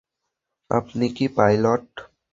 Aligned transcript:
আপনি 0.71 1.05
কি 1.15 1.25
পাইলট? 1.37 1.87